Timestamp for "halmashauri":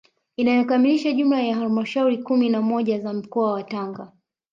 1.55-2.17